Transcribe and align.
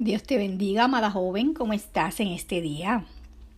Dios 0.00 0.24
te 0.24 0.38
bendiga, 0.38 0.84
amada 0.84 1.08
joven, 1.08 1.54
¿cómo 1.54 1.72
estás 1.72 2.18
en 2.18 2.26
este 2.28 2.60
día? 2.60 3.04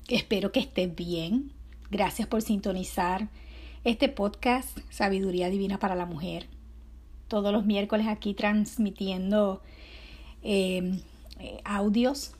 Espero 0.06 0.52
que 0.52 0.60
estés 0.60 0.94
bien. 0.94 1.50
Gracias 1.90 2.28
por 2.28 2.42
sintonizar 2.42 3.28
este 3.84 4.10
podcast 4.10 4.78
Sabiduría 4.90 5.48
Divina 5.48 5.78
para 5.78 5.94
la 5.94 6.04
Mujer. 6.04 6.46
Todos 7.28 7.54
los 7.54 7.64
miércoles 7.64 8.06
aquí 8.06 8.34
transmitiendo 8.34 9.62
eh, 10.42 11.00
eh, 11.40 11.62
audios 11.64 12.32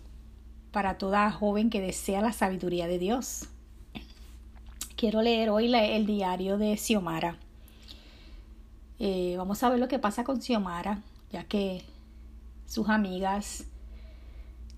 para 0.72 0.98
toda 0.98 1.32
joven 1.32 1.70
que 1.70 1.80
desea 1.80 2.20
la 2.20 2.34
sabiduría 2.34 2.86
de 2.88 2.98
Dios. 2.98 3.48
Quiero 4.94 5.22
leer 5.22 5.48
hoy 5.48 5.74
el 5.74 6.04
diario 6.04 6.58
de 6.58 6.76
Xiomara. 6.76 7.38
Eh, 8.98 9.36
vamos 9.38 9.62
a 9.62 9.70
ver 9.70 9.78
lo 9.78 9.88
que 9.88 9.98
pasa 9.98 10.22
con 10.22 10.42
Xiomara, 10.42 11.00
ya 11.32 11.44
que 11.44 11.82
sus 12.66 12.90
amigas 12.90 13.64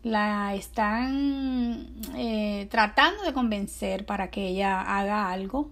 la 0.09 0.55
están 0.55 1.87
eh, 2.17 2.67
tratando 2.71 3.23
de 3.23 3.33
convencer 3.33 4.07
para 4.07 4.31
que 4.31 4.49
ella 4.49 4.81
haga 4.81 5.31
algo. 5.31 5.71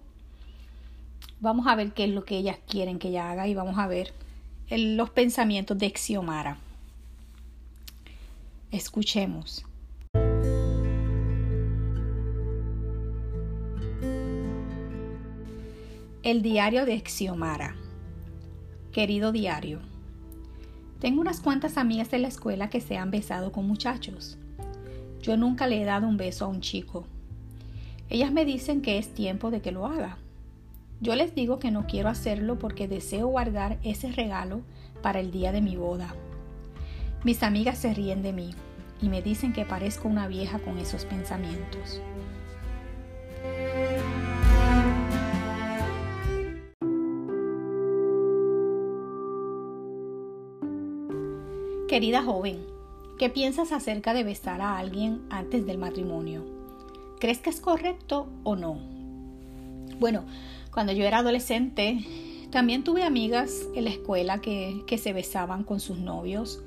Vamos 1.40 1.66
a 1.66 1.74
ver 1.74 1.92
qué 1.92 2.04
es 2.04 2.10
lo 2.10 2.24
que 2.24 2.36
ellas 2.36 2.58
quieren 2.68 2.98
que 2.98 3.08
ella 3.08 3.30
haga 3.30 3.48
y 3.48 3.54
vamos 3.54 3.78
a 3.78 3.86
ver 3.86 4.12
los 4.70 5.10
pensamientos 5.10 5.78
de 5.78 5.90
Xiomara. 5.90 6.58
Escuchemos. 8.70 9.64
El 16.22 16.42
diario 16.42 16.84
de 16.84 17.02
Xiomara. 17.06 17.76
Querido 18.92 19.30
diario, 19.30 19.80
tengo 21.00 21.20
unas 21.20 21.40
cuantas 21.40 21.76
amigas 21.76 22.10
de 22.10 22.18
la 22.18 22.28
escuela 22.28 22.70
que 22.70 22.80
se 22.80 22.96
han 22.96 23.10
besado 23.10 23.52
con 23.52 23.66
muchachos. 23.66 24.38
Yo 25.20 25.36
nunca 25.36 25.66
le 25.66 25.82
he 25.82 25.84
dado 25.84 26.06
un 26.08 26.16
beso 26.16 26.44
a 26.44 26.48
un 26.48 26.60
chico. 26.60 27.06
Ellas 28.08 28.32
me 28.32 28.44
dicen 28.44 28.80
que 28.80 28.98
es 28.98 29.12
tiempo 29.12 29.50
de 29.50 29.60
que 29.60 29.72
lo 29.72 29.86
haga. 29.86 30.16
Yo 31.00 31.14
les 31.14 31.34
digo 31.34 31.58
que 31.58 31.70
no 31.70 31.86
quiero 31.86 32.08
hacerlo 32.08 32.58
porque 32.58 32.88
deseo 32.88 33.26
guardar 33.26 33.78
ese 33.82 34.10
regalo 34.10 34.62
para 35.02 35.20
el 35.20 35.30
día 35.30 35.52
de 35.52 35.60
mi 35.60 35.76
boda. 35.76 36.14
Mis 37.24 37.42
amigas 37.42 37.78
se 37.78 37.92
ríen 37.92 38.22
de 38.22 38.32
mí 38.32 38.54
y 39.02 39.08
me 39.08 39.20
dicen 39.20 39.52
que 39.52 39.66
parezco 39.66 40.08
una 40.08 40.28
vieja 40.28 40.58
con 40.60 40.78
esos 40.78 41.04
pensamientos. 41.04 42.00
Querida 51.96 52.22
joven, 52.22 52.58
¿qué 53.18 53.30
piensas 53.30 53.72
acerca 53.72 54.12
de 54.12 54.22
besar 54.22 54.60
a 54.60 54.76
alguien 54.76 55.22
antes 55.30 55.64
del 55.64 55.78
matrimonio? 55.78 56.44
¿Crees 57.20 57.38
que 57.38 57.48
es 57.48 57.58
correcto 57.58 58.26
o 58.44 58.54
no? 58.54 58.78
Bueno, 59.98 60.26
cuando 60.70 60.92
yo 60.92 61.04
era 61.04 61.20
adolescente, 61.20 62.04
también 62.50 62.84
tuve 62.84 63.02
amigas 63.02 63.66
en 63.74 63.84
la 63.84 63.90
escuela 63.92 64.42
que, 64.42 64.84
se 65.02 65.14
besaban 65.14 65.64
con 65.64 65.80
sus 65.80 65.96
novios 65.96 66.62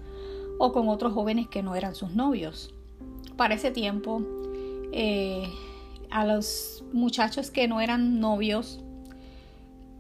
o 0.58 0.72
con 0.72 0.90
otros 0.90 1.14
jóvenes 1.14 1.48
que 1.48 1.62
no 1.62 1.76
eran 1.76 1.94
sus 1.94 2.16
novios. 2.16 2.74
Para 3.38 3.54
ese 3.54 3.70
tiempo, 3.70 4.24
eh, 4.94 5.48
a 6.10 6.26
los 6.26 6.84
muchachos 6.92 7.52
que 7.52 7.68
no 7.68 7.82
eran 7.82 8.20
novios, 8.20 8.80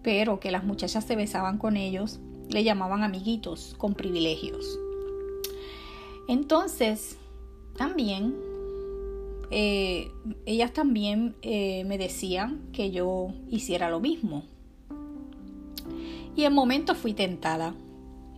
pero 0.01 0.39
que 0.39 0.49
las 0.49 0.63
muchachas 0.63 1.05
se 1.05 1.15
besaban 1.15 1.59
con 1.59 1.77
ellos, 1.77 2.19
le 2.49 2.63
llamaban 2.63 3.03
amiguitos 3.03 3.75
con 3.77 3.93
privilegios. 3.93 4.79
Entonces, 6.29 7.17
también, 7.75 8.35
eh, 9.49 10.11
ellas 10.45 10.71
también 10.73 11.35
eh, 11.41 11.83
me 11.85 11.97
decían 11.97 12.69
que 12.71 12.91
yo 12.91 13.33
hiciera 13.49 13.89
lo 13.89 13.99
mismo. 13.99 14.43
Y 16.35 16.43
en 16.43 16.53
momentos 16.53 16.99
fui 16.99 17.15
tentada, 17.15 17.73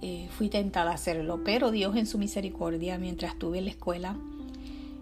eh, 0.02 0.30
fui 0.38 0.48
tentada 0.48 0.92
a 0.92 0.94
hacerlo, 0.94 1.42
pero 1.44 1.70
Dios 1.70 1.98
en 1.98 2.06
su 2.06 2.18
misericordia, 2.18 2.98
mientras 2.98 3.34
estuve 3.34 3.58
en 3.58 3.66
la 3.66 3.72
escuela, 3.72 4.16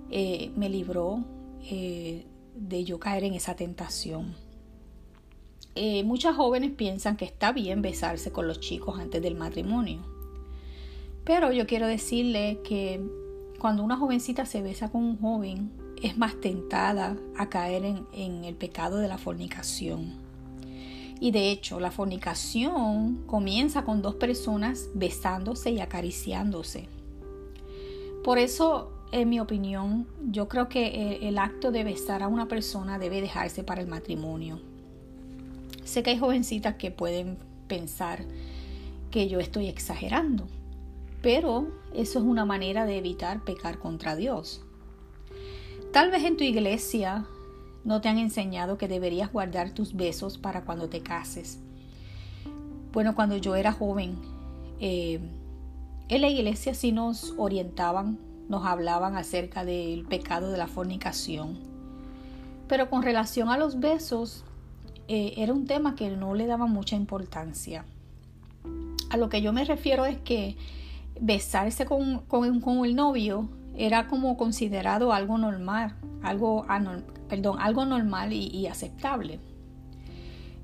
me 0.10 0.70
libró 0.70 1.24
de 1.62 2.84
yo 2.84 3.00
caer 3.00 3.24
en 3.24 3.36
esa 3.36 3.56
tentación. 3.56 4.34
muchas 6.06 6.36
jóvenes 6.36 6.72
piensan 6.72 7.18
que 7.18 7.26
está 7.26 7.52
bien 7.52 7.84
besarse 7.84 8.32
con 8.32 8.48
los 8.48 8.60
chicos 8.60 8.98
antes 8.98 9.22
del 9.22 9.36
matrimonio 9.36 10.19
pero 11.24 11.52
yo 11.52 11.68
quiero 11.68 11.88
decirle 11.88 12.60
que 12.64 13.02
cuando 13.60 13.84
una 13.84 13.98
jovencita 13.98 14.46
se 14.46 14.62
besa 14.62 14.90
con 14.90 15.04
un 15.04 15.20
joven, 15.20 15.72
es 16.02 16.18
más 16.18 16.40
tentada 16.40 17.18
a 17.38 17.50
caer 17.50 17.84
en, 18.14 18.44
el 18.46 18.56
pecado 18.56 18.98
de 18.98 19.08
la 19.08 19.18
fornicación. 19.18 20.14
Y 21.20 21.32
de 21.32 21.52
hecho, 21.52 21.80
la 21.80 21.92
fornicación 21.92 23.24
comienza 23.28 23.84
con 23.84 24.02
dos 24.02 24.16
personas 24.16 24.90
besándose 24.94 25.72
y 25.72 25.82
acariciándose. 25.82 26.88
Por 28.24 28.38
eso, 28.38 28.92
en 29.12 29.28
mi 29.28 29.42
opinión, 29.42 30.08
yo 30.32 30.48
creo 30.48 30.70
que 30.70 31.20
el 31.28 31.38
acto 31.38 31.72
de 31.72 31.84
besar 31.84 32.24
a 32.24 32.30
una 32.30 32.48
persona 32.48 32.98
debe 32.98 33.22
dejarse 33.22 33.64
para 33.64 33.82
el 33.82 33.88
matrimonio. 33.88 34.62
Sé 35.84 36.04
que 36.04 36.12
hay 36.12 36.20
jovencitas 36.20 36.76
que 36.76 36.92
pueden 36.92 37.38
pensar 37.68 38.24
que 39.12 39.28
yo 39.28 39.40
estoy 39.40 39.68
exagerando, 39.68 40.48
pero 41.22 41.68
eso 41.94 42.20
es 42.20 42.26
una 42.26 42.46
manera 42.46 42.86
de 42.86 42.98
evitar 42.98 43.44
pecar 43.44 43.80
contra 43.80 44.16
Dios. 44.16 44.62
Tal 45.92 46.12
vez 46.12 46.24
en 46.24 46.38
tu 46.38 46.44
iglesia 46.44 47.26
no 47.84 48.02
te 48.02 48.10
han 48.10 48.18
enseñado 48.18 48.78
que 48.78 48.88
deberías 48.88 49.32
guardar 49.32 49.72
tus 49.72 49.96
besos 49.96 50.38
para 50.38 50.64
cuando 50.64 50.90
te 50.90 51.02
cases. 51.02 51.60
Bueno, 52.92 53.16
cuando 53.16 53.38
yo 53.38 53.56
era 53.56 53.72
joven, 53.72 54.18
eh, 54.80 55.20
en 56.10 56.22
la 56.22 56.28
iglesia 56.28 56.74
sí 56.74 56.92
nos 56.92 57.34
orientaban, 57.38 58.20
nos 58.48 58.66
hablaban 58.66 59.16
acerca 59.16 59.66
del 59.66 60.06
pecado 60.06 60.52
de 60.52 60.58
la 60.58 60.68
fornicación. 60.68 61.58
Pero 62.68 62.90
con 62.90 63.04
relación 63.04 63.50
a 63.50 63.58
los 63.58 63.80
besos, 63.80 64.44
eh, 65.08 65.34
era 65.38 65.54
un 65.54 65.66
tema 65.66 65.96
que 65.96 66.10
no 66.10 66.36
le 66.36 66.46
daba 66.46 66.68
mucha 66.68 66.96
importancia. 66.96 67.86
A 69.10 69.18
lo 69.18 69.30
que 69.30 69.42
yo 69.42 69.54
me 69.54 69.66
refiero 69.66 70.06
es 70.06 70.18
que 70.20 70.56
besarse 71.20 71.86
con, 71.86 72.24
el 72.86 72.96
novio 72.96 73.50
era 73.76 74.08
como 74.08 74.38
considerado 74.38 75.14
algo 75.14 75.38
normal, 75.38 75.96
algo, 76.24 76.66
perdón, 77.28 77.58
algo 77.60 77.86
normal 77.86 78.34
y, 78.34 78.68
aceptable. 78.68 79.40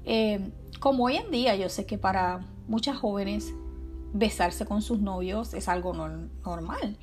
Eh, 0.05 0.51
como 0.79 1.05
hoy 1.05 1.17
en 1.17 1.31
día 1.31 1.55
yo 1.55 1.69
sé 1.69 1.85
que 1.85 1.97
para 1.97 2.45
muchas 2.67 2.97
jóvenes 2.97 3.53
besarse 4.13 4.65
con 4.65 4.81
sus 4.81 4.99
novios 4.99 5.53
es 5.53 5.67
algo 5.67 5.93
normal 5.93 6.97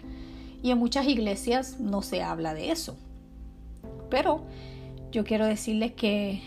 y 0.62 0.70
en 0.70 0.78
muchas 0.78 1.06
iglesias 1.06 1.80
no 1.80 2.02
se 2.02 2.22
habla 2.22 2.54
de 2.54 2.70
eso. 2.70 2.96
Pero 4.08 4.44
yo 5.10 5.24
quiero 5.24 5.46
decirles 5.46 5.92
que 5.92 6.40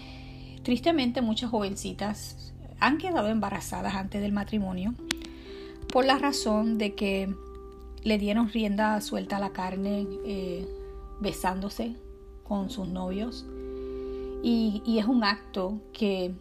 tristemente 0.64 1.22
muchas 1.22 1.50
jovencitas 1.50 2.54
han 2.80 2.98
quedado 2.98 3.28
embarazadas 3.28 3.96
antes 3.96 4.22
del 4.22 4.32
matrimonio 4.32 4.94
por 5.96 6.04
la 6.04 6.18
razón 6.18 6.78
de 6.78 6.94
que 6.94 7.34
le 8.04 8.18
dieron 8.18 8.50
rienda 8.50 9.00
suelta 9.00 9.38
a 9.38 9.40
la 9.40 9.54
carne 9.54 10.06
eh, 10.26 10.68
besándose 11.22 11.96
con 12.44 12.70
sus 12.70 12.90
novios. 12.90 13.46
Y, 14.44 14.84
es 15.00 15.06
un 15.06 15.24
acto 15.24 15.80
que, 15.94 16.34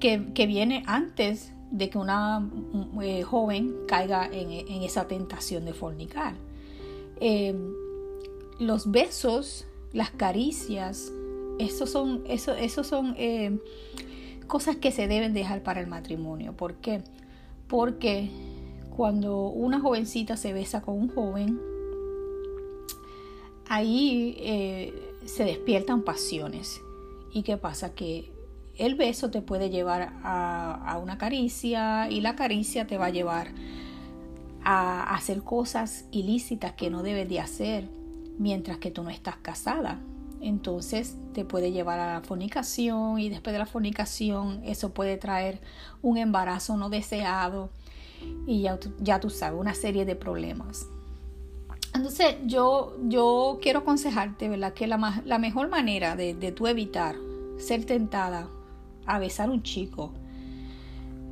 que, 0.00 0.46
viene 0.46 0.84
antes 0.86 1.52
de 1.70 1.90
que 1.90 1.98
una 1.98 2.48
eh, 3.02 3.24
joven 3.24 3.74
caiga 3.86 4.26
en, 4.32 4.82
esa 4.82 5.06
tentación 5.06 5.66
de 5.66 5.74
fornicar. 5.74 6.32
Eh, 7.20 7.54
los 8.58 8.90
besos, 8.90 9.66
las 9.92 10.12
caricias, 10.12 11.12
esos 11.58 11.90
son, 11.90 12.24
eso, 12.26 12.54
esos 12.54 12.86
son 12.86 13.14
cosas 14.46 14.76
que 14.76 14.92
se 14.92 15.08
deben 15.08 15.34
dejar 15.34 15.62
para 15.62 15.82
el 15.82 15.88
matrimonio. 15.88 16.54
¿Por 16.54 16.76
qué? 16.76 17.02
Porque 17.74 18.30
cuando 18.96 19.48
una 19.48 19.80
jovencita 19.80 20.36
se 20.36 20.52
besa 20.52 20.80
con 20.80 20.96
un 20.96 21.08
joven, 21.08 21.60
ahí 23.68 24.36
eh, 24.38 24.94
se 25.24 25.42
despiertan 25.42 26.02
pasiones. 26.02 26.80
¿Y 27.32 27.42
qué 27.42 27.56
pasa? 27.56 27.92
Que 27.92 28.30
el 28.78 28.94
beso 28.94 29.32
te 29.32 29.42
puede 29.42 29.70
llevar 29.70 30.12
a, 30.22 31.00
una 31.02 31.18
caricia 31.18 32.08
y 32.08 32.20
la 32.20 32.36
caricia 32.36 32.86
te 32.86 32.96
va 32.96 33.06
a 33.06 33.10
llevar 33.10 33.48
a 34.62 35.12
hacer 35.12 35.42
cosas 35.42 36.04
ilícitas 36.12 36.74
que 36.74 36.90
no 36.90 37.02
debes 37.02 37.28
de 37.28 37.40
hacer 37.40 37.88
mientras 38.38 38.78
que 38.78 38.92
tú 38.92 39.02
no 39.02 39.10
estás 39.10 39.38
casada. 39.38 40.00
Entonces 40.44 41.16
te 41.32 41.46
puede 41.46 41.72
llevar 41.72 41.98
a 42.00 42.12
la 42.12 42.20
fornicación 42.20 43.18
y 43.18 43.30
después 43.30 43.54
de 43.54 43.58
la 43.58 43.64
fornicación 43.64 44.60
eso 44.62 44.90
puede 44.90 45.16
traer 45.16 45.58
un 46.02 46.18
embarazo 46.18 46.76
no 46.76 46.90
deseado 46.90 47.70
y 48.46 48.60
ya, 48.60 48.78
ya 49.00 49.20
tú 49.20 49.30
sabes, 49.30 49.58
una 49.58 49.72
serie 49.72 50.04
de 50.04 50.16
problemas. 50.16 50.86
Entonces 51.94 52.36
yo, 52.44 52.94
yo 53.04 53.58
quiero 53.62 53.78
aconsejarte, 53.78 54.50
¿verdad? 54.50 54.74
Que 54.74 54.86
la, 54.86 55.22
la 55.24 55.38
mejor 55.38 55.70
manera 55.70 56.14
de, 56.14 56.34
de 56.34 56.52
tú 56.52 56.66
evitar 56.66 57.16
ser 57.56 57.86
tentada 57.86 58.46
a 59.06 59.18
besar 59.18 59.48
a 59.48 59.52
un 59.52 59.62
chico 59.62 60.12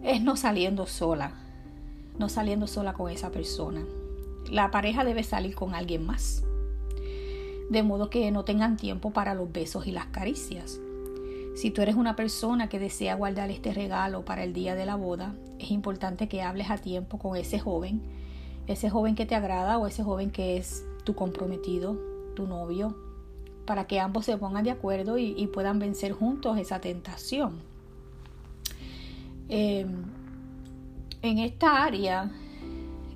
es 0.03 0.23
no 0.23 0.37
saliendo 0.37 0.87
sola, 0.87 1.35
no 2.19 2.31
saliendo 2.31 2.67
sola 2.67 2.95
con 2.95 3.11
esa 3.11 3.31
persona. 3.31 3.83
La 4.51 4.71
pareja 4.71 5.05
debe 5.05 5.23
salir 5.23 5.55
con 5.55 5.75
alguien 5.75 6.07
más, 6.07 6.45
de 7.71 7.83
modo 7.83 8.11
que 8.11 8.31
no 8.31 8.45
tengan 8.45 8.77
tiempo 8.77 9.11
para 9.11 9.35
los 9.35 9.51
besos 9.53 9.87
y 9.87 9.93
las 9.93 10.07
caricias. 10.07 10.81
Si 11.55 11.71
tú 11.71 11.83
eres 11.83 11.97
una 11.97 12.17
persona 12.17 12.69
que 12.69 12.79
desea 12.79 13.15
guardar 13.15 13.51
este 13.51 13.75
regalo 13.75 14.25
para 14.25 14.43
el 14.43 14.53
día 14.53 14.75
de 14.75 14.87
la 14.87 14.97
boda, 14.97 15.35
es 15.59 15.71
importante 15.71 16.29
que 16.29 16.43
hables 16.43 16.71
a 16.71 16.79
tiempo 16.79 17.19
con 17.19 17.37
ese 17.37 17.59
joven, 17.59 18.01
ese 18.67 18.89
joven 18.89 19.15
que 19.15 19.27
te 19.27 19.35
agrada 19.35 19.79
o 19.79 19.87
ese 19.87 20.03
joven 20.03 20.31
que 20.31 20.57
es 20.57 20.85
tu 21.05 21.15
comprometido, 21.15 21.99
tu 22.35 22.47
novio, 22.47 22.97
para 23.67 23.87
que 23.87 24.01
ambos 24.01 24.25
se 24.25 24.37
pongan 24.39 24.65
de 24.65 24.71
acuerdo 24.71 25.19
y, 25.19 25.47
puedan 25.49 25.79
vencer 25.79 26.13
juntos 26.13 26.59
esa 26.59 26.81
tentación. 26.81 27.61
Em, 29.49 30.05
en 31.21 31.39
esta 31.39 31.85
área, 31.85 32.31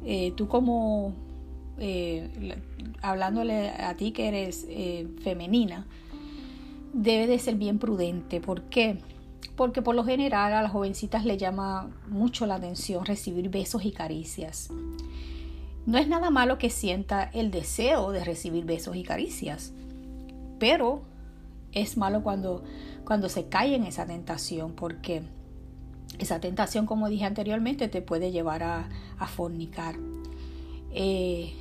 eh, 0.05 0.33
tú 0.37 0.47
como, 0.47 1.15
eh, 1.79 2.59
hablándole 3.03 3.71
a 3.71 3.97
ti 3.97 4.13
que 4.13 4.29
eres 4.29 4.67
eh, 4.69 5.09
femenina, 5.23 5.87
debe 6.93 7.27
de 7.27 7.39
ser 7.39 7.57
bien 7.57 7.79
prudente. 7.79 8.41
¿Por 8.41 8.63
qué? 8.63 8.99
Porque 9.57 9.83
por 9.83 9.95
lo 9.95 10.05
general 10.05 10.53
a 10.53 10.63
las 10.63 10.73
jovencitas 10.73 11.25
le 11.25 11.39
llama 11.39 11.91
mucho 12.09 12.47
la 12.47 12.57
atención 12.57 13.05
recibir 13.05 13.49
besos 13.49 13.85
y 13.85 13.93
caricias. 13.93 14.71
No 15.87 15.99
es 15.99 16.09
nada 16.09 16.31
malo 16.31 16.59
que 16.59 16.69
sienta 16.69 17.31
el 17.33 17.51
deseo 17.51 18.11
de 18.11 18.25
recibir 18.25 18.65
besos 18.65 18.97
y 18.97 19.05
caricias, 19.05 19.73
pero 20.59 21.03
es 21.73 21.97
malo 21.97 22.23
cuando, 22.23 22.65
cuando 23.05 23.29
se 23.29 23.47
cae 23.47 23.77
en 23.77 23.85
esa 23.85 24.05
tentación, 24.07 24.73
porque 24.73 25.23
esa 26.19 26.41
tentación, 26.41 26.87
como 26.87 27.09
dije 27.09 27.25
anteriormente, 27.25 27.89
te 27.89 28.03
puede 28.03 28.33
llevar 28.33 28.63
a, 28.63 28.89
fornicar. 29.27 29.97
Eh, 30.93 31.53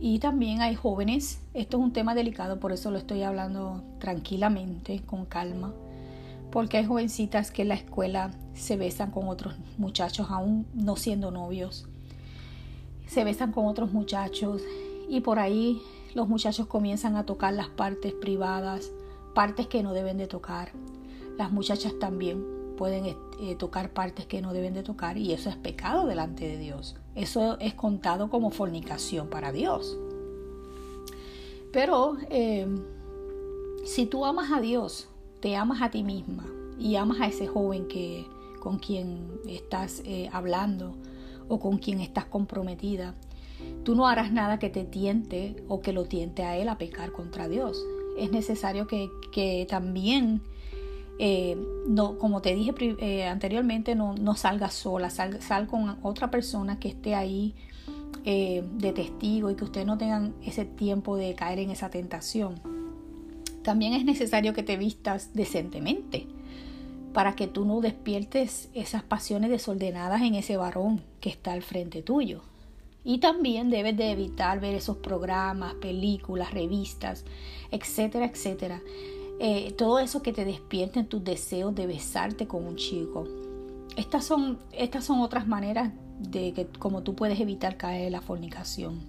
y 0.00 0.18
también 0.18 0.62
hay 0.62 0.74
jóvenes, 0.74 1.42
esto 1.52 1.76
es 1.76 1.82
un 1.82 1.92
tema 1.92 2.14
delicado, 2.14 2.58
por 2.58 2.72
eso 2.72 2.90
lo 2.90 2.96
estoy 2.96 3.22
hablando 3.22 3.84
tranquilamente, 3.98 5.02
con 5.04 5.26
calma, 5.26 5.74
porque 6.50 6.78
hay 6.78 6.86
jovencitas 6.86 7.50
que 7.50 7.62
en 7.62 7.68
la 7.68 7.74
escuela 7.74 8.30
se 8.54 8.78
besan 8.78 9.10
con 9.10 9.28
otros 9.28 9.56
muchachos, 9.76 10.28
aún 10.30 10.66
no 10.72 10.96
siendo 10.96 11.30
novios, 11.30 11.86
se 13.06 13.24
besan 13.24 13.52
con 13.52 13.66
otros 13.66 13.92
muchachos 13.92 14.62
y 15.10 15.20
por 15.20 15.38
ahí 15.38 15.82
los 16.14 16.28
muchachos 16.28 16.66
comienzan 16.66 17.16
a 17.16 17.26
tocar 17.26 17.52
las 17.52 17.68
partes 17.68 18.14
privadas, 18.14 18.90
partes 19.34 19.66
que 19.66 19.82
no 19.82 19.92
deben 19.92 20.16
de 20.16 20.26
tocar. 20.26 20.72
Las 21.36 21.52
muchachas 21.52 21.92
también 21.98 22.42
pueden 22.76 23.04
eh, 23.06 23.54
tocar 23.56 23.92
partes 23.92 24.26
que 24.26 24.40
no 24.40 24.52
deben 24.54 24.72
de 24.72 24.82
tocar 24.82 25.18
y 25.18 25.32
eso 25.32 25.50
es 25.50 25.56
pecado 25.56 26.06
delante 26.06 26.48
de 26.48 26.56
Dios. 26.56 26.96
Eso 27.20 27.58
es 27.60 27.74
contado 27.74 28.30
como 28.30 28.50
fornicación 28.50 29.28
para 29.28 29.52
Dios. 29.52 29.98
Pero 31.70 32.16
eh, 32.30 32.66
si 33.84 34.06
tú 34.06 34.24
amas 34.24 34.50
a 34.50 34.62
Dios, 34.62 35.06
te 35.40 35.54
amas 35.54 35.82
a 35.82 35.90
ti 35.90 36.02
misma 36.02 36.46
y 36.78 36.96
amas 36.96 37.20
a 37.20 37.26
ese 37.26 37.46
joven 37.46 37.88
que, 37.88 38.26
con 38.58 38.78
quien 38.78 39.38
estás 39.46 40.00
eh, 40.06 40.30
hablando 40.32 40.96
o 41.46 41.60
con 41.60 41.76
quien 41.76 42.00
estás 42.00 42.24
comprometida, 42.24 43.14
tú 43.84 43.94
no 43.94 44.08
harás 44.08 44.32
nada 44.32 44.58
que 44.58 44.70
te 44.70 44.84
tiente 44.84 45.62
o 45.68 45.82
que 45.82 45.92
lo 45.92 46.06
tiente 46.06 46.44
a 46.44 46.56
él 46.56 46.70
a 46.70 46.78
pecar 46.78 47.12
contra 47.12 47.48
Dios. 47.48 47.84
Es 48.16 48.32
necesario 48.32 48.86
que, 48.86 49.10
que 49.30 49.66
también 49.68 50.40
eh, 51.22 51.54
no, 51.86 52.16
como 52.16 52.40
te 52.40 52.54
dije 52.54 52.72
eh, 52.98 53.26
anteriormente, 53.26 53.94
no, 53.94 54.14
no 54.14 54.36
salgas 54.36 54.72
sola, 54.72 55.10
sal, 55.10 55.42
sal, 55.42 55.66
con 55.66 55.98
otra 56.02 56.30
persona 56.30 56.80
que 56.80 56.88
esté 56.88 57.14
ahí 57.14 57.54
eh, 58.24 58.64
de 58.78 58.94
testigo 58.94 59.50
y 59.50 59.54
que 59.54 59.64
ustedes 59.64 59.86
no 59.86 59.98
tengan 59.98 60.34
ese 60.42 60.64
tiempo 60.64 61.18
de 61.18 61.34
caer 61.34 61.58
en 61.58 61.68
esa 61.68 61.90
tentación. 61.90 62.54
También 63.62 63.92
es 63.92 64.06
necesario 64.06 64.54
que 64.54 64.62
te 64.62 64.78
vistas 64.78 65.34
decentemente 65.34 66.26
para 67.12 67.36
que 67.36 67.46
tú 67.46 67.66
no 67.66 67.82
despiertes 67.82 68.70
esas 68.72 69.02
pasiones 69.02 69.50
desordenadas 69.50 70.22
en 70.22 70.36
ese 70.36 70.56
varón 70.56 71.02
que 71.20 71.28
está 71.28 71.52
al 71.52 71.60
frente 71.60 72.00
tuyo. 72.00 72.40
Y 73.04 73.18
también 73.18 73.68
debes 73.68 73.94
de 73.94 74.10
evitar 74.10 74.58
ver 74.58 74.74
esos 74.74 74.96
programas, 74.96 75.74
películas, 75.74 76.54
revistas, 76.54 77.26
etcétera, 77.70 78.24
etcétera, 78.24 78.80
eh, 79.42 79.72
todo 79.72 79.98
eso 80.00 80.20
que 80.20 80.34
te 80.34 80.44
despierten 80.44 81.06
tus 81.06 81.24
deseos 81.24 81.74
de 81.74 81.86
besarte 81.86 82.46
con 82.46 82.62
un 82.66 82.76
chico. 82.76 83.26
Estas 83.96 84.26
son, 84.26 84.58
estas 84.70 85.06
son 85.06 85.20
otras 85.20 85.48
maneras 85.48 85.92
de 86.18 86.52
que 86.52 86.66
como 86.66 87.02
tú 87.02 87.16
puedes 87.16 87.40
evitar 87.40 87.78
caer 87.78 88.08
en 88.08 88.12
la 88.12 88.20
fornicación. 88.20 89.00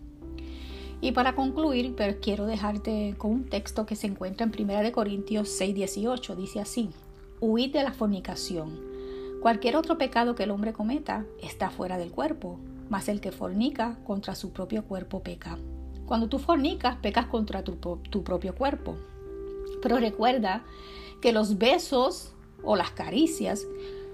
Y 1.01 1.11
para 1.11 1.35
concluir, 1.35 1.95
pero 1.97 2.17
quiero 2.21 2.45
dejarte 2.45 3.13
con 3.17 3.31
un 3.31 3.49
texto 3.49 3.85
que 3.85 3.97
se 3.97 4.07
encuentra 4.07 4.45
en 4.45 4.53
1 4.53 4.93
Corintios 4.93 5.49
6:18. 5.49 6.37
Dice 6.37 6.61
así, 6.61 6.91
huid 7.41 7.73
de 7.73 7.83
la 7.83 7.91
fornicación. 7.91 8.79
Cualquier 9.41 9.75
otro 9.75 9.97
pecado 9.97 10.33
que 10.35 10.43
el 10.43 10.51
hombre 10.51 10.71
cometa 10.71 11.25
está 11.41 11.71
fuera 11.71 11.97
del 11.97 12.11
cuerpo, 12.11 12.57
mas 12.87 13.09
el 13.09 13.19
que 13.19 13.33
fornica 13.33 13.99
contra 14.05 14.33
su 14.35 14.53
propio 14.53 14.85
cuerpo 14.85 15.23
peca. 15.23 15.57
Cuando 16.05 16.29
tú 16.29 16.39
fornicas, 16.39 16.95
pecas 17.01 17.25
contra 17.25 17.65
tu, 17.65 17.75
tu 17.75 18.23
propio 18.23 18.55
cuerpo. 18.55 18.95
Pero 19.81 19.97
recuerda 19.97 20.63
que 21.21 21.31
los 21.31 21.57
besos 21.57 22.33
o 22.63 22.75
las 22.75 22.91
caricias 22.91 23.65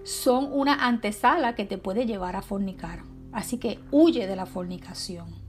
son 0.03 0.49
una 0.51 0.85
antesala 0.87 1.55
que 1.55 1.65
te 1.65 1.77
puede 1.77 2.05
llevar 2.05 2.35
a 2.35 2.41
fornicar. 2.41 3.03
Así 3.31 3.57
que 3.57 3.79
huye 3.91 4.25
de 4.25 4.35
la 4.35 4.45
fornicación. 4.45 5.47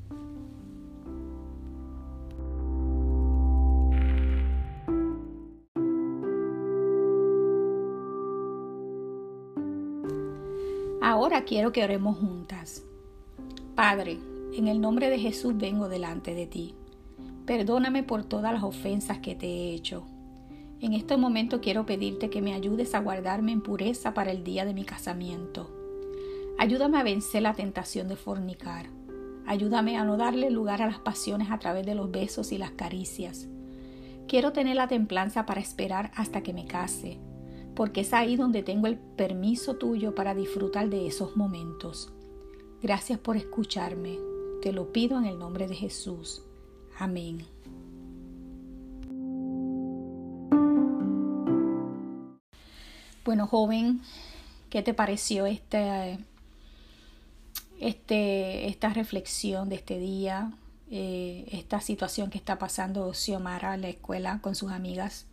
Ahora 11.01 11.45
quiero 11.45 11.73
que 11.73 11.85
oremos 11.85 12.19
juntas. 12.19 12.85
Padre, 13.75 14.19
en 14.53 14.69
el 14.69 14.81
nombre 14.81 15.09
de 15.09 15.19
Jesús 15.19 15.57
vengo 15.57 15.89
delante 15.89 16.35
de 16.35 16.47
ti. 16.47 16.75
Perdóname 17.49 18.03
por 18.03 18.25
todas 18.25 18.53
las 18.53 18.63
ofensas 18.63 19.21
que 19.21 19.35
te 19.35 19.47
he 19.47 19.73
hecho. 19.73 20.05
En 20.81 20.93
este 20.93 21.17
momento 21.17 21.63
quiero 21.63 21.87
pedirte 21.87 22.29
que 22.29 22.43
me 22.43 22.53
ayudes 22.53 22.95
a 22.95 23.01
guardarme 23.01 23.53
en 23.53 23.63
pureza 23.63 24.13
para 24.13 24.33
el 24.33 24.45
día 24.45 24.67
de 24.67 24.75
mi 24.75 24.85
casamiento. 24.85 25.71
Ayúdame 26.59 26.99
a 26.99 27.03
vencer 27.03 27.41
la 27.41 27.55
tentación 27.55 28.07
de 28.07 28.17
fornicar. 28.17 28.91
Ayúdame 29.47 29.97
a 29.97 30.05
no 30.05 30.19
darle 30.19 30.51
lugar 30.51 30.83
a 30.83 30.89
las 30.89 30.99
pasiones 30.99 31.51
a 31.51 31.59
través 31.59 31.87
de 31.87 31.95
los 31.95 32.11
besos 32.11 32.53
y 32.53 32.59
las 32.59 32.73
caricias. 32.73 33.49
Quiero 34.27 34.53
tener 34.53 34.77
la 34.77 34.87
templanza 34.87 35.47
para 35.47 35.63
esperar 35.63 36.11
hasta 36.17 36.43
que 36.43 36.53
me 36.53 36.67
case, 36.67 37.19
porque 37.75 38.03
es 38.03 38.13
ahí 38.13 38.37
donde 38.37 38.63
tengo 38.63 38.89
el 38.89 38.99
permiso 38.99 39.77
tuyo 39.77 40.15
para 40.15 40.35
disfrutar 40.35 40.91
de 40.91 41.07
esos 41.07 41.35
momentos. 41.35 42.13
Gracias 42.83 43.19
por 43.19 43.39
escucharme. 43.39 44.19
Te 44.61 44.75
lo 44.75 44.93
pido 44.93 45.17
en 45.17 45.25
el 45.25 45.39
nombre 45.39 45.67
de 45.67 45.77
Jesús. 45.77 46.45
Amén. 46.99 47.47
Bueno, 53.25 53.47
joven, 53.47 54.01
¿qué 54.71 54.83
te 54.83 54.95
pareció 54.95 55.47
este, 55.47 56.19
este, 57.79 58.69
esta 58.69 58.89
reflexión 58.89 59.69
de 59.69 59.77
este 59.77 59.99
día? 59.99 60.53
Eh, 60.91 61.47
esta 61.53 61.83
situación 61.83 62.31
que 62.31 62.39
está 62.39 62.59
pasando 62.59 63.13
Xiomara 63.13 63.75
en 63.75 63.83
la 63.83 63.91
escuela 63.91 64.41
con 64.41 64.55
sus 64.55 64.73
amigas. 64.73 65.27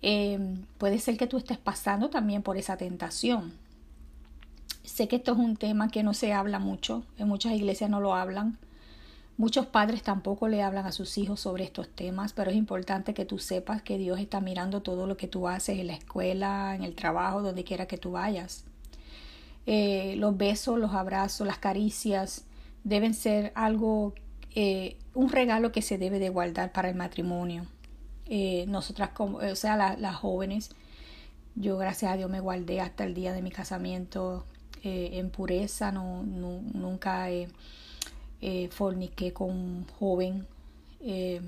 Eh, 0.00 0.38
puede 0.78 0.98
ser 0.98 1.18
que 1.18 1.26
tú 1.26 1.36
estés 1.36 1.58
pasando 1.58 2.08
también 2.08 2.42
por 2.42 2.56
esa 2.56 2.76
tentación. 2.78 3.52
Sé 4.82 5.06
que 5.06 5.16
esto 5.16 5.32
es 5.32 5.38
un 5.38 5.56
tema 5.56 5.90
que 5.90 6.02
no 6.02 6.14
se 6.14 6.32
habla 6.32 6.58
mucho, 6.58 7.04
en 7.18 7.28
muchas 7.28 7.52
iglesias 7.52 7.90
no 7.90 8.00
lo 8.00 8.14
hablan, 8.14 8.58
Muchos 9.38 9.66
padres 9.66 10.02
tampoco 10.02 10.46
le 10.46 10.62
hablan 10.62 10.86
a 10.86 10.92
sus 10.92 11.16
hijos 11.16 11.40
sobre 11.40 11.64
estos 11.64 11.88
temas, 11.88 12.32
pero 12.32 12.50
es 12.50 12.56
importante 12.56 13.14
que 13.14 13.24
tú 13.24 13.38
sepas 13.38 13.82
que 13.82 13.96
Dios 13.96 14.20
está 14.20 14.40
mirando 14.40 14.82
todo 14.82 15.06
lo 15.06 15.16
que 15.16 15.26
tú 15.26 15.48
haces 15.48 15.78
en 15.78 15.86
la 15.86 15.94
escuela, 15.94 16.74
en 16.74 16.84
el 16.84 16.94
trabajo, 16.94 17.40
donde 17.40 17.64
quiera 17.64 17.86
que 17.86 17.96
tú 17.96 18.12
vayas. 18.12 18.64
Eh, 19.66 20.16
los 20.18 20.36
besos, 20.36 20.78
los 20.78 20.92
abrazos, 20.92 21.46
las 21.46 21.58
caricias 21.58 22.44
deben 22.84 23.14
ser 23.14 23.52
algo, 23.54 24.12
eh, 24.54 24.98
un 25.14 25.30
regalo 25.30 25.72
que 25.72 25.82
se 25.82 25.98
debe 25.98 26.18
de 26.18 26.28
guardar 26.28 26.72
para 26.72 26.90
el 26.90 26.94
matrimonio. 26.94 27.66
Eh, 28.26 28.66
nosotras, 28.68 29.10
como, 29.10 29.38
o 29.38 29.56
sea, 29.56 29.96
las 29.96 30.16
jóvenes, 30.16 30.70
yo 31.54 31.78
gracias 31.78 32.12
a 32.12 32.16
Dios 32.16 32.30
me 32.30 32.40
guardé 32.40 32.80
hasta 32.80 33.04
el 33.04 33.14
día 33.14 33.32
de 33.32 33.42
mi 33.42 33.50
casamiento 33.50 34.46
en 34.84 35.30
pureza, 35.30 35.92
no, 35.92 36.24
nunca 36.24 37.28
eh, 38.42 38.68
forniqué 38.70 39.32
con 39.32 39.50
un 39.50 39.86
joven, 39.86 40.46
eh, 41.00 41.40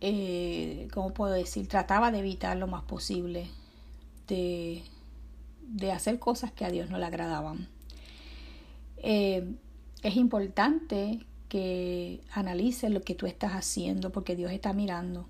eh, 0.00 0.88
¿cómo 0.92 1.12
puedo 1.12 1.34
decir? 1.34 1.68
Trataba 1.68 2.10
de 2.10 2.20
evitar 2.20 2.56
lo 2.56 2.66
más 2.66 2.82
posible 2.84 3.46
de, 4.26 4.82
de 5.60 5.92
hacer 5.92 6.18
cosas 6.18 6.50
que 6.50 6.64
a 6.64 6.70
Dios 6.70 6.88
no 6.88 6.96
le 6.96 7.04
agradaban. 7.04 7.68
Eh, 8.96 9.54
es 10.02 10.16
importante 10.16 11.20
que 11.50 12.22
analices 12.32 12.90
lo 12.90 13.02
que 13.02 13.14
tú 13.14 13.26
estás 13.26 13.52
haciendo 13.52 14.10
porque 14.10 14.34
Dios 14.34 14.50
está 14.50 14.72
mirando. 14.72 15.28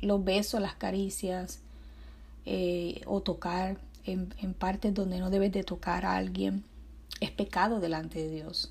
Los 0.00 0.24
besos, 0.24 0.60
las 0.60 0.74
caricias 0.76 1.60
o 3.06 3.22
tocar 3.22 3.78
en, 4.04 4.32
en 4.40 4.54
partes 4.54 4.94
donde 4.94 5.18
no 5.18 5.30
debes 5.30 5.50
de 5.50 5.64
tocar 5.64 6.06
a 6.06 6.14
alguien 6.14 6.64
es 7.20 7.30
pecado 7.30 7.80
delante 7.80 8.18
de 8.18 8.30
Dios. 8.30 8.70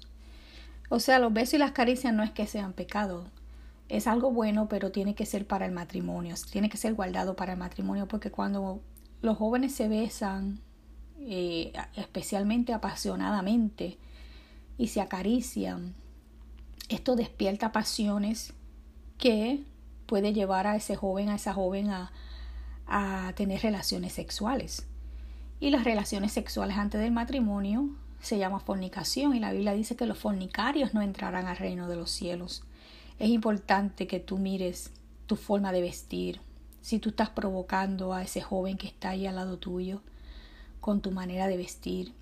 O 0.90 1.00
sea, 1.00 1.20
los 1.20 1.34
besos 1.34 1.56
y 1.56 1.58
las 1.58 1.72
caricias 1.72 2.14
no 2.14 2.24
es 2.24 2.32
que 2.32 2.48
sean 2.48 2.74
pecado, 2.74 3.30
es 3.90 4.08
algo 4.08 4.32
bueno, 4.32 4.68
pero 4.68 4.92
tiene 4.92 5.16
que 5.16 5.26
ser 5.26 5.46
para 5.46 5.66
el 5.66 5.72
matrimonio, 5.72 6.36
tiene 6.52 6.70
que 6.70 6.78
ser 6.78 6.94
guardado 6.94 7.36
para 7.36 7.54
el 7.54 7.60
matrimonio, 7.60 8.08
porque 8.08 8.32
cuando 8.32 8.82
los 9.22 9.38
jóvenes 9.38 9.74
se 9.76 9.88
besan, 9.88 10.60
eh, 11.20 11.72
especialmente 11.96 12.74
apasionadamente, 12.74 13.98
y 14.78 14.88
se 14.88 15.02
acarician, 15.02 15.94
esto 16.90 17.16
despierta 17.16 17.72
pasiones 17.72 18.54
que 19.18 19.64
puede 20.06 20.34
llevar 20.34 20.68
a 20.68 20.76
ese 20.76 20.96
joven, 20.96 21.30
a 21.30 21.36
esa 21.36 21.54
joven 21.54 21.90
a, 21.90 22.12
a 22.88 23.34
tener 23.36 23.62
relaciones 23.62 24.14
sexuales. 24.14 24.88
Y 25.60 25.70
las 25.70 25.86
relaciones 25.86 26.34
sexuales 26.34 26.78
antes 26.78 27.00
del 27.00 27.12
matrimonio 27.12 27.90
se 28.26 28.38
llama 28.38 28.60
fornicación 28.60 29.36
y 29.36 29.40
la 29.40 29.52
Biblia 29.52 29.74
dice 29.74 29.96
que 29.96 30.06
los 30.06 30.18
fornicarios 30.18 30.94
no 30.94 31.02
entrarán 31.02 31.48
al 31.48 31.58
reino 31.58 31.88
de 31.88 31.96
los 31.96 32.12
cielos. 32.12 32.64
Es 33.20 33.30
importante 33.30 34.08
que 34.08 34.20
tú 34.20 34.38
mires 34.38 34.92
tu 35.26 35.36
forma 35.36 35.72
de 35.72 35.82
vestir, 35.82 36.42
si 36.86 37.00
tú 37.00 37.10
estás 37.10 37.32
provocando 37.32 38.14
a 38.14 38.22
ese 38.22 38.42
joven 38.42 38.78
que 38.78 38.86
está 38.86 39.10
ahí 39.10 39.26
al 39.26 39.38
lado 39.38 39.58
tuyo 39.58 40.02
con 40.82 41.02
tu 41.02 41.10
manera 41.10 41.48
de 41.48 41.58
vestir, 41.58 42.14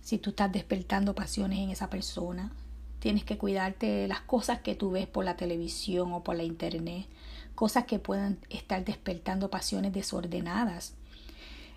si 0.00 0.18
tú 0.18 0.30
estás 0.30 0.50
despertando 0.50 1.14
pasiones 1.14 1.60
en 1.60 1.70
esa 1.70 1.90
persona, 1.90 2.50
tienes 2.98 3.22
que 3.22 3.38
cuidarte 3.38 3.86
de 3.86 4.08
las 4.08 4.20
cosas 4.20 4.62
que 4.62 4.74
tú 4.74 4.90
ves 4.90 5.06
por 5.06 5.24
la 5.24 5.36
televisión 5.36 6.12
o 6.12 6.24
por 6.24 6.34
la 6.34 6.42
internet, 6.42 7.06
cosas 7.54 7.84
que 7.84 8.00
puedan 8.00 8.38
estar 8.48 8.84
despertando 8.84 9.48
pasiones 9.48 9.92
desordenadas. 9.92 10.94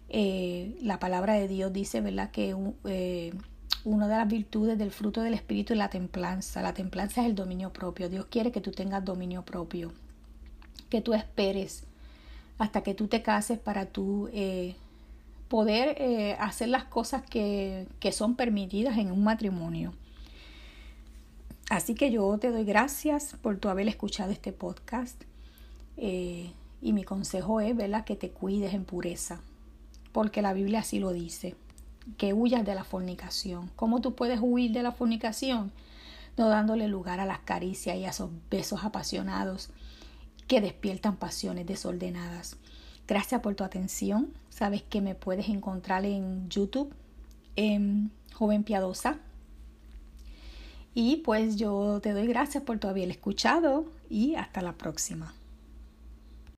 Eh, 0.10 0.76
la 0.82 1.00
palabra 1.00 1.36
de 1.36 1.48
Dios 1.48 1.72
dice, 1.72 2.02
¿verdad?, 2.02 2.32
que 2.32 2.56
eh, 2.86 3.34
una 3.86 4.08
de 4.08 4.16
las 4.16 4.28
virtudes 4.28 4.78
del 4.78 4.92
fruto 4.92 5.22
del 5.22 5.34
Espíritu 5.34 5.74
es 5.74 5.80
la 5.80 5.90
templanza. 5.90 6.62
La 6.62 6.74
templanza 6.74 7.22
es 7.22 7.28
el 7.28 7.36
dominio 7.36 7.74
propio. 7.74 8.10
Dios 8.10 8.26
quiere 8.30 8.52
que 8.52 8.62
tú 8.62 8.72
tengas 8.72 9.04
dominio 9.04 9.44
propio, 9.44 9.92
que 10.90 11.02
tú 11.02 11.14
esperes 11.14 11.84
hasta 12.58 12.82
que 12.82 12.94
tú 12.94 13.08
te 13.08 13.22
cases 13.22 13.60
para 13.60 13.86
tú 13.86 14.30
eh, 14.32 14.76
poder 15.50 15.96
eh, 16.00 16.38
hacer 16.40 16.70
las 16.70 16.86
cosas 16.86 17.24
que, 17.24 17.88
que, 18.00 18.12
son 18.12 18.36
permitidas 18.36 18.98
en 18.98 19.12
un 19.12 19.24
matrimonio. 19.24 19.94
Así 21.70 21.96
que 21.96 22.12
yo 22.12 22.38
te 22.38 22.52
doy 22.52 22.64
gracias 22.64 23.36
por 23.42 23.58
tu 23.58 23.70
haber 23.70 23.88
escuchado 23.88 24.32
este 24.32 24.54
podcast. 24.54 25.22
Eh, 25.98 26.52
y 26.82 26.94
mi 26.94 27.04
consejo 27.04 27.62
es, 27.62 27.76
¿verdad?, 27.76 28.06
que 28.06 28.16
te 28.16 28.30
cuides 28.30 28.74
en 28.74 28.84
pureza, 28.84 29.42
porque 30.12 30.42
la 30.42 30.54
Biblia 30.54 30.80
así 30.80 31.00
lo 31.00 31.14
dice 31.14 31.56
que 32.18 32.34
huyas 32.34 32.66
de 32.66 32.76
la 32.76 32.84
fornicación. 32.84 33.70
¿Cómo 33.76 34.02
tú 34.02 34.16
puedes 34.16 34.40
huir 34.42 34.72
de 34.72 34.84
la 34.84 34.92
fornicación? 34.92 35.72
No 36.38 36.50
dándole 36.50 36.88
lugar 36.88 37.20
a 37.20 37.26
las 37.26 37.40
caricias 37.40 37.98
y 37.98 38.06
a 38.06 38.10
esos 38.10 38.30
besos 38.50 38.84
apasionados 38.84 39.70
que 40.48 40.62
despiertan 40.62 41.16
pasiones 41.16 41.66
desordenadas. 41.66 42.58
Gracias 43.08 43.42
por 43.42 43.56
tu 43.56 43.64
atención. 43.64 44.34
Sabes 44.50 44.84
que 44.84 45.02
me 45.02 45.16
puedes 45.16 45.50
encontrar 45.50 46.06
en 46.06 46.50
YouTube, 46.50 46.94
en 47.56 48.12
Joven 48.34 48.64
Piadosa. 48.64 49.20
Y 50.96 51.18
pues 51.18 51.56
yo 51.56 52.00
te 52.02 52.12
doy 52.12 52.28
gracias 52.28 52.64
por 52.64 52.80
tu 52.80 52.88
haber 52.88 53.10
escuchado 53.10 53.86
y 54.10 54.36
hasta 54.36 54.62
la 54.62 54.74
próxima. 54.74 55.34